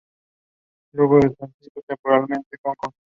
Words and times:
Luego 0.93 1.21
se 1.21 1.29
trasladó 1.29 1.81
temporalmente 1.85 2.57
a 2.63 2.69
Hong 2.69 2.75
Kong. 2.75 2.93